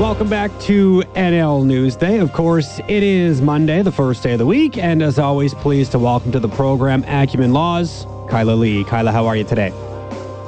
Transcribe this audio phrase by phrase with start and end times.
[0.00, 2.20] Welcome back to NL Newsday.
[2.20, 5.92] Of course, it is Monday, the first day of the week, and as always, pleased
[5.92, 8.84] to welcome to the program Acumen Laws, Kyla Lee.
[8.84, 9.72] Kyla, how are you today?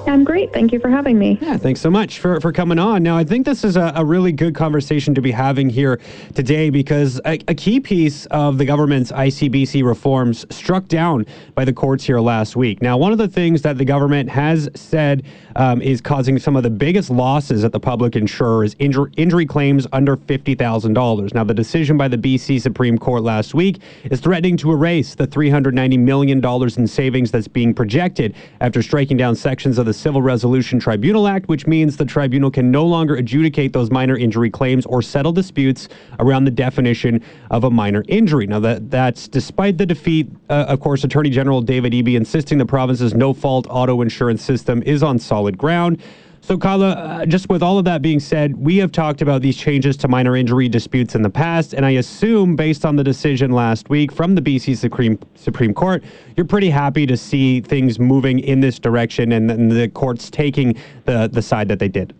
[0.06, 0.52] I'm great.
[0.52, 1.38] Thank you for having me.
[1.40, 3.02] Yeah, thanks so much for, for coming on.
[3.02, 6.00] Now, I think this is a, a really good conversation to be having here
[6.34, 11.72] today because a, a, key piece of the government's ICBC reforms struck down by the
[11.72, 12.80] courts here last week.
[12.80, 15.24] Now, one of the things that the government has said
[15.56, 19.44] um, is causing some of the biggest losses at the public insurer is injury, injury
[19.44, 21.34] claims under $50,000.
[21.34, 25.26] Now, the decision by the BC Supreme Court last week is threatening to erase the
[25.26, 30.78] $390 million in savings that's being projected after striking down sections of the Civil Resolution
[30.78, 35.00] Tribunal Act, which means the tribunal can no longer adjudicate those minor injury claims or
[35.00, 35.88] settle disputes
[36.20, 38.46] around the definition of a minor injury.
[38.46, 42.66] Now, that that's despite the defeat, uh, of course, Attorney General David Eby insisting the
[42.66, 46.02] province's no fault auto insurance system is on solid ground.
[46.40, 49.56] So, Kyla, uh, just with all of that being said, we have talked about these
[49.56, 53.50] changes to minor injury disputes in the past, and I assume, based on the decision
[53.52, 56.02] last week from the BC Supreme Supreme Court,
[56.36, 60.74] you're pretty happy to see things moving in this direction and, and the courts taking
[61.04, 62.14] the the side that they did.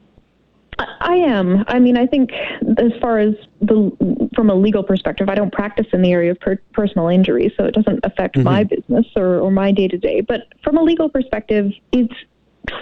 [1.01, 1.65] I am.
[1.69, 2.31] I mean, I think
[2.77, 3.91] as far as the
[4.35, 7.65] from a legal perspective, I don't practice in the area of per- personal injury, so
[7.65, 8.45] it doesn't affect mm-hmm.
[8.45, 10.21] my business or, or my day to day.
[10.21, 12.15] But from a legal perspective, it's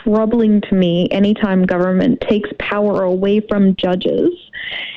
[0.03, 4.31] troubling to me anytime government takes power away from judges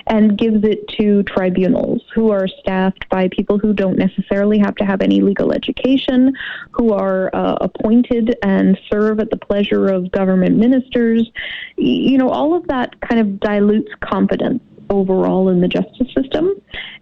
[0.07, 4.85] and gives it to tribunals who are staffed by people who don't necessarily have to
[4.85, 6.33] have any legal education,
[6.71, 11.29] who are uh, appointed and serve at the pleasure of government ministers.
[11.77, 16.51] You know, all of that kind of dilutes confidence overall in the justice system.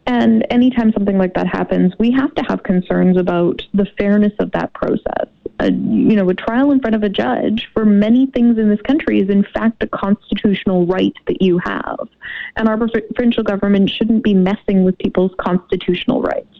[0.05, 4.51] And anytime something like that happens, we have to have concerns about the fairness of
[4.51, 5.27] that process.
[5.59, 8.81] A, you know, a trial in front of a judge for many things in this
[8.81, 12.07] country is in fact a constitutional right that you have.
[12.55, 16.57] And our provincial government shouldn't be messing with people's constitutional rights.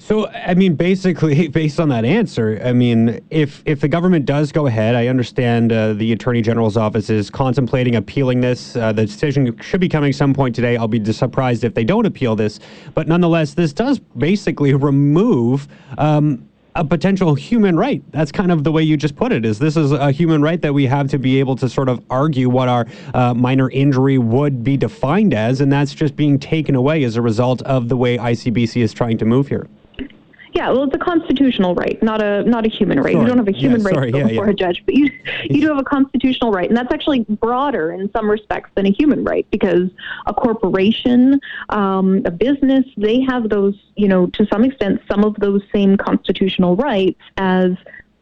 [0.00, 4.52] So, I mean, basically, based on that answer, I mean, if if the government does
[4.52, 8.76] go ahead, I understand uh, the attorney general's office is contemplating appealing this.
[8.76, 10.76] Uh, the decision should be coming some point today.
[10.76, 12.60] I'll be surprised if they don't appeal this,
[12.94, 15.66] but nonetheless, this does basically remove.
[15.98, 16.47] Um,
[16.78, 18.02] a potential human right.
[18.12, 19.44] That's kind of the way you just put it.
[19.44, 22.02] Is this is a human right that we have to be able to sort of
[22.08, 26.76] argue what our uh, minor injury would be defined as, and that's just being taken
[26.76, 29.66] away as a result of the way ICBC is trying to move here.
[30.52, 33.12] Yeah, well, it's a constitutional right, not a not a human right.
[33.12, 33.22] Sorry.
[33.22, 34.52] You don't have a human yeah, right sorry, to go yeah, before yeah.
[34.52, 35.10] a judge, but you
[35.44, 38.90] you do have a constitutional right, and that's actually broader in some respects than a
[38.90, 39.90] human right because
[40.26, 45.34] a corporation, um, a business, they have those, you know, to some extent, some of
[45.36, 47.72] those same constitutional rights as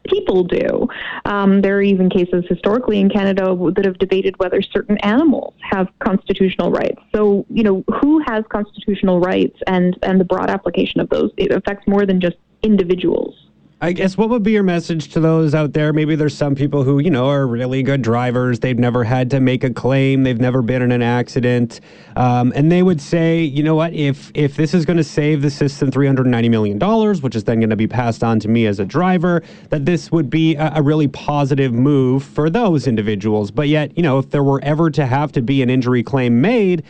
[0.07, 0.87] people do.
[1.25, 5.87] Um, there are even cases historically in Canada that have debated whether certain animals have
[5.99, 7.01] constitutional rights.
[7.13, 11.51] So, you know, who has constitutional rights and, and the broad application of those, it
[11.51, 13.46] affects more than just individuals.
[13.79, 15.93] I guess what would be your message to those out there?
[15.93, 18.59] Maybe there's some people who, you know, are really good drivers.
[18.59, 20.23] They've never had to make a claim.
[20.23, 21.79] They've never been in an accident.
[22.15, 25.43] Um, and they would say, you know what, if if this is going to save
[25.43, 26.79] the system $390 million,
[27.21, 30.11] which is then going to be passed on to me as a driver, that this
[30.11, 33.51] would be a, a really positive move for those individuals.
[33.51, 36.41] But yet, you know, if there were ever to have to be an injury claim
[36.41, 36.81] made,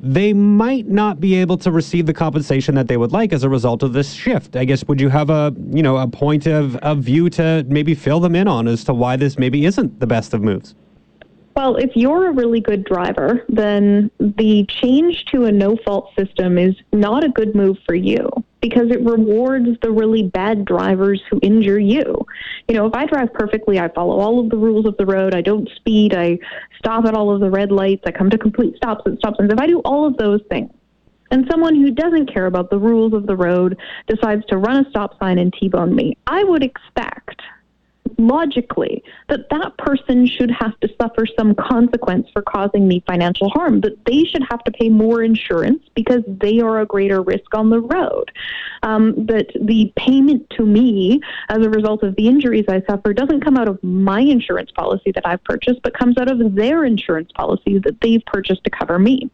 [0.00, 3.48] they might not be able to receive the compensation that they would like as a
[3.48, 4.56] result of this shift.
[4.56, 7.94] I guess would you have a you know a point of, of view to maybe
[7.94, 10.74] fill them in on as to why this maybe isn't the best of moves?
[11.54, 16.58] Well, if you're a really good driver, then the change to a no fault system
[16.58, 18.28] is not a good move for you
[18.68, 22.26] because it rewards the really bad drivers who injure you.
[22.66, 25.36] You know, if I drive perfectly, I follow all of the rules of the road,
[25.36, 26.38] I don't speed, I
[26.76, 29.52] stop at all of the red lights, I come to complete stops at stop signs.
[29.52, 30.72] If I do all of those things,
[31.30, 33.78] and someone who doesn't care about the rules of the road
[34.08, 37.35] decides to run a stop sign and T-bone me, I would expect
[38.18, 43.80] logically that that person should have to suffer some consequence for causing me financial harm,
[43.80, 47.70] that they should have to pay more insurance because they are a greater risk on
[47.70, 48.30] the road.
[48.82, 53.42] Um, that the payment to me as a result of the injuries I suffer doesn't
[53.42, 57.30] come out of my insurance policy that I've purchased, but comes out of their insurance
[57.32, 59.30] policy that they've purchased to cover me.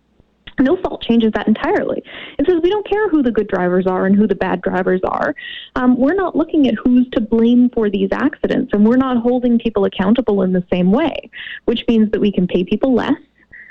[0.60, 2.02] No fault changes that entirely.
[2.38, 5.00] It says we don't care who the good drivers are and who the bad drivers
[5.04, 5.34] are.
[5.76, 9.58] Um, we're not looking at who's to blame for these accidents, and we're not holding
[9.58, 11.30] people accountable in the same way,
[11.64, 13.14] which means that we can pay people less.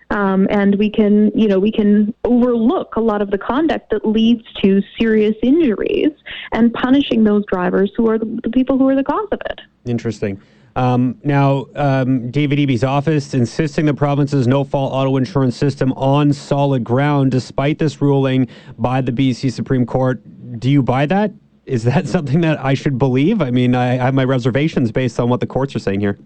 [0.09, 4.05] Um, and we can, you know, we can overlook a lot of the conduct that
[4.05, 6.11] leads to serious injuries
[6.51, 9.61] and punishing those drivers who are the, the people who are the cause of it.
[9.85, 10.41] Interesting.
[10.75, 16.31] Um, now, um, David Eby's office insisting the province's no fault auto insurance system on
[16.33, 18.47] solid ground despite this ruling
[18.77, 20.21] by the BC Supreme Court.
[20.59, 21.31] Do you buy that?
[21.65, 23.41] Is that something that I should believe?
[23.41, 26.17] I mean, I have my reservations based on what the courts are saying here.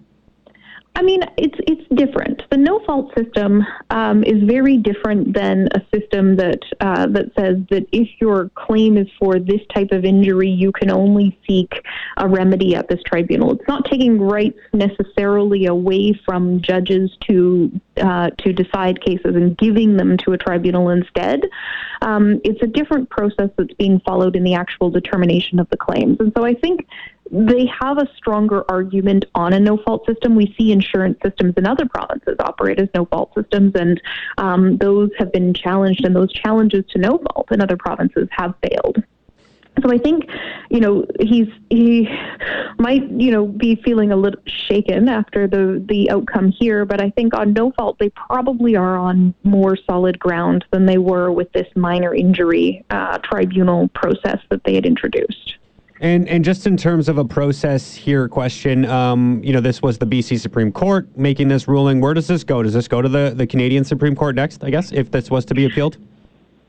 [0.97, 2.42] I mean, it's it's different.
[2.50, 7.57] The no fault system um, is very different than a system that uh, that says
[7.69, 11.69] that if your claim is for this type of injury, you can only seek
[12.15, 13.51] a remedy at this tribunal.
[13.51, 19.98] It's not taking rights necessarily away from judges to uh, to decide cases and giving
[19.98, 21.41] them to a tribunal instead.
[22.03, 26.18] Um, it's a different process that's being followed in the actual determination of the claims,
[26.21, 26.88] and so I think
[27.31, 30.36] they have a stronger argument on a no fault system.
[30.36, 34.01] We see insurance systems in other provinces operate as no fault systems, and
[34.38, 38.54] um, those have been challenged, and those challenges to no fault in other provinces have
[38.62, 39.04] failed.
[39.83, 40.30] So I think,
[40.69, 42.07] you know, he's he
[42.80, 47.10] might, you know, be feeling a little shaken after the the outcome here, but I
[47.10, 51.51] think on no fault they probably are on more solid ground than they were with
[51.51, 55.56] this minor injury uh, tribunal process that they had introduced.
[56.01, 58.86] And and just in terms of a process here, question.
[58.86, 62.01] Um, you know, this was the BC Supreme Court making this ruling.
[62.01, 62.62] Where does this go?
[62.62, 64.63] Does this go to the the Canadian Supreme Court next?
[64.63, 65.97] I guess if this was to be appealed.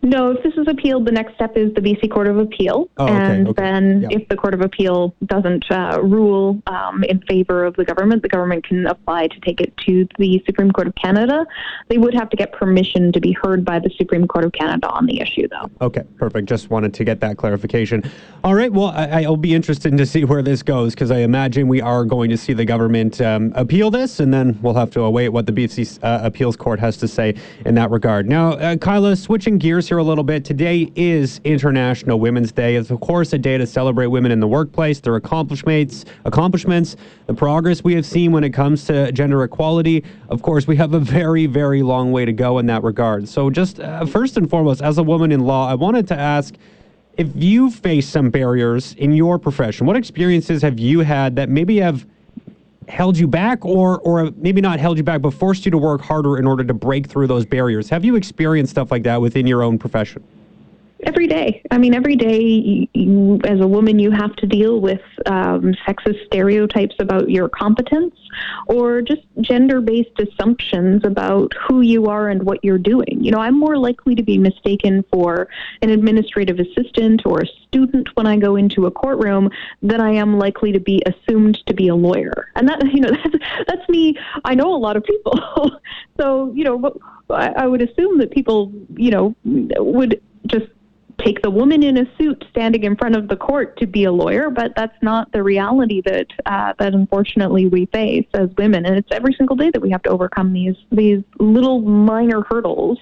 [0.02, 2.88] No, if this is appealed, the next step is the BC Court of Appeal.
[2.96, 3.62] Oh, okay, and okay.
[3.62, 4.19] then Yeah.
[4.19, 8.28] if the Court of Appeal doesn't uh, rule um, in favor of the government, the
[8.28, 11.44] government can apply to take it to the Supreme Court of Canada.
[11.88, 14.88] They would have to get permission to be heard by the Supreme Court of Canada
[14.90, 15.70] on the issue, though.
[15.84, 16.48] Okay, perfect.
[16.48, 18.04] Just wanted to get that clarification.
[18.44, 18.72] All right.
[18.72, 22.04] Well, I, I'll be interested to see where this goes because I imagine we are
[22.04, 25.46] going to see the government um, appeal this, and then we'll have to await what
[25.46, 27.34] the BC uh, Appeals Court has to say
[27.64, 28.28] in that regard.
[28.28, 30.44] Now, uh, Kyla, switching gears here a little bit.
[30.44, 32.76] Today is International Women's Day.
[32.76, 36.96] It's of course a day to celebrate women in the workplace, their accomplishments, accomplishments,
[37.26, 40.04] the progress we have seen when it comes to gender equality.
[40.28, 43.28] Of course, we have a very, very long way to go in that regard.
[43.28, 46.54] So, just uh, first and foremost, as a woman in law, I wanted to ask
[47.16, 51.78] if you face some barriers in your profession, what experiences have you had that maybe
[51.78, 52.06] have
[52.88, 56.00] held you back or or maybe not held you back but forced you to work
[56.00, 57.88] harder in order to break through those barriers?
[57.90, 60.22] Have you experienced stuff like that within your own profession?
[61.06, 61.62] Every day.
[61.70, 66.26] I mean, every day, you, as a woman, you have to deal with um, sexist
[66.26, 68.17] stereotypes about your competence
[68.67, 73.23] or just gender based assumptions about who you are and what you're doing.
[73.23, 75.47] You know, I'm more likely to be mistaken for
[75.81, 79.49] an administrative assistant or a student when I go into a courtroom
[79.82, 82.50] than I am likely to be assumed to be a lawyer.
[82.56, 84.17] And that, you know, that's, that's me.
[84.44, 85.38] I know a lot of people.
[86.20, 86.99] so, you know,
[87.31, 90.67] I, I would assume that people, you know, would just
[91.18, 94.12] take the woman in a suit standing in front of the court to be a
[94.12, 98.96] lawyer, but that's not the reality that uh, that unfortunately we face as women, and
[98.96, 102.98] it's every single day that we have to overcome these these little minor hurdles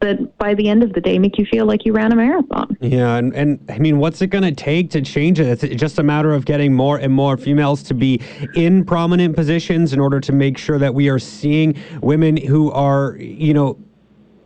[0.00, 2.76] that by the end of the day make you feel like you ran a marathon.
[2.80, 5.62] Yeah, and, and I mean, what's it going to take to change it?
[5.62, 8.20] It's just a matter of getting more and more females to be
[8.54, 13.16] in prominent positions in order to make sure that we are seeing women who are,
[13.16, 13.78] you know,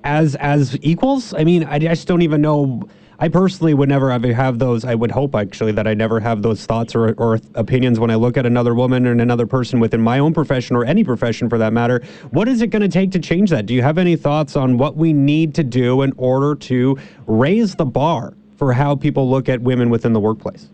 [0.05, 1.35] as as equals.
[1.35, 2.89] I mean, I just don't even know.
[3.23, 4.87] I personally would never ever have those.
[4.87, 8.15] I would hope actually that I never have those thoughts or, or opinions when I
[8.15, 11.59] look at another woman and another person within my own profession or any profession for
[11.59, 12.03] that matter.
[12.31, 13.67] What is it going to take to change that?
[13.67, 17.75] Do you have any thoughts on what we need to do in order to raise
[17.75, 20.71] the bar for how people look at women within the workplace?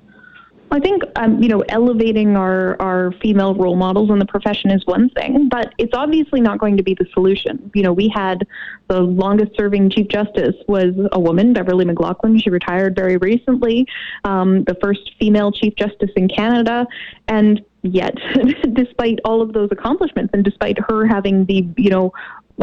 [0.70, 4.84] I think um, you know elevating our our female role models in the profession is
[4.86, 7.70] one thing, but it's obviously not going to be the solution.
[7.74, 8.46] You know, we had
[8.88, 12.42] the longest serving chief justice was a woman, Beverley McLachlin.
[12.42, 13.86] She retired very recently,
[14.24, 16.86] um, the first female chief justice in Canada,
[17.28, 18.14] and yet,
[18.72, 22.12] despite all of those accomplishments, and despite her having the you know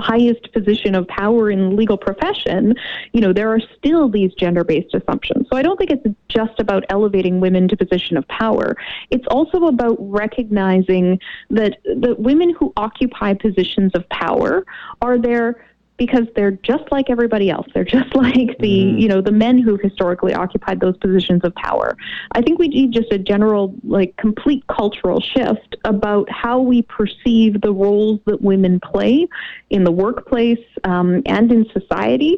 [0.02, 2.74] highest position of power in legal profession,
[3.12, 5.48] you know, there are still these gender-based assumptions.
[5.52, 8.76] So I don't think it's just about elevating women to position of power.
[9.12, 11.20] It's also about recognizing
[11.50, 14.66] that the women who occupy positions of power
[15.02, 15.66] are there
[16.06, 17.66] because they're just like everybody else.
[17.74, 21.96] They're just like the, you know, the men who historically occupied those positions of power.
[22.34, 27.62] I think we need just a general, like, complete cultural shift about how we perceive
[27.62, 29.28] the roles that women play
[29.70, 32.38] in the workplace um, and in society.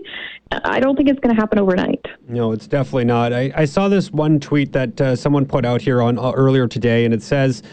[0.51, 2.05] I don't think it's going to happen overnight.
[2.27, 3.33] No, it's definitely not.
[3.33, 6.67] I, I saw this one tweet that uh, someone put out here on uh, earlier
[6.67, 7.63] today, and it says,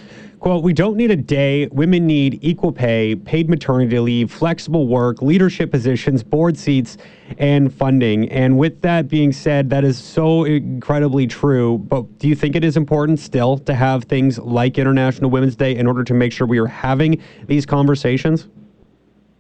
[0.43, 1.69] Quote, we don't need a day.
[1.69, 6.97] Women need equal pay, paid maternity leave, flexible work, leadership positions, board seats,
[7.39, 8.29] and funding.
[8.29, 11.79] And with that being said, that is so incredibly true.
[11.79, 15.77] But do you think it is important still to have things like International Women's Day
[15.77, 18.49] in order to make sure we are having these conversations?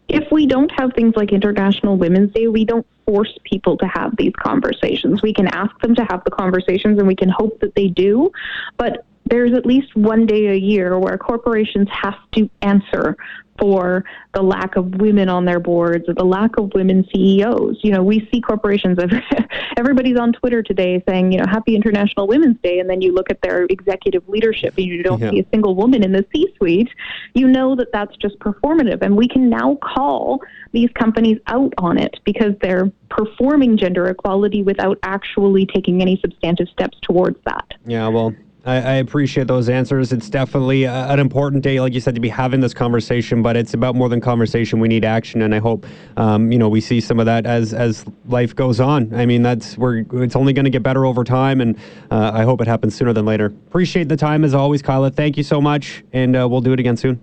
[0.08, 4.14] if we don't have things like International Women's Day, we don't force people to have
[4.18, 5.22] these conversations.
[5.22, 8.30] We can ask them to have the conversations and we can hope that they do.
[8.76, 13.16] But there's at least one day a year where corporations have to answer
[13.58, 17.78] for the lack of women on their boards or the lack of women CEOs.
[17.82, 18.98] You know, we see corporations,
[19.78, 23.30] everybody's on Twitter today saying, you know, Happy International Women's Day, and then you look
[23.30, 25.30] at their executive leadership and you don't yeah.
[25.30, 26.90] see a single woman in the C suite.
[27.32, 29.00] You know that that's just performative.
[29.00, 34.62] And we can now call these companies out on it because they're performing gender equality
[34.62, 37.72] without actually taking any substantive steps towards that.
[37.86, 40.12] Yeah, well, I, I, appreciate those answers.
[40.12, 43.42] It's definitely a, an important day, like you said, to be having this conversation.
[43.42, 44.78] But it's about more than conversation.
[44.78, 45.84] We need action, and I hope
[46.16, 49.12] um, you know we see some of that as as life goes on.
[49.14, 51.76] I mean, that's we're it's only going to get better over time, and
[52.10, 53.46] uh, I hope it happens sooner than later.
[53.46, 55.10] Appreciate the time as always, Kyla.
[55.10, 57.20] Thank you so much, and uh, we'll do it again soon.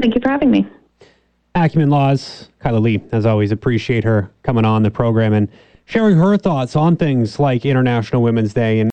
[0.00, 0.66] Thank you for having me.
[1.54, 5.48] Acumen Laws, Kyla Lee, as always, appreciate her coming on the program and
[5.86, 8.84] sharing her thoughts on things like International Women's Day and